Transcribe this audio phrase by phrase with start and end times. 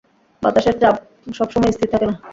[0.43, 0.95] বাতাসের চাপ
[1.31, 2.15] সবসময় স্থির থাকে না।